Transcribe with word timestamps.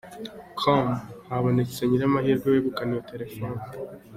com 0.59 0.85
habonetse 1.35 1.81
nyiramahirwe 1.85 2.47
wegukana 2.53 2.91
iyo 2.93 3.01
telefone. 3.11 3.59